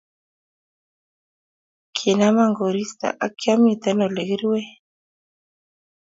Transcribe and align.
kinamaan 1.95 2.53
koristo 2.59 3.07
akyamite 3.25 3.91
olegiruen 4.05 4.69